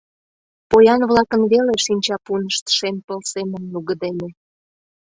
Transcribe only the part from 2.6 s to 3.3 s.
шем пыл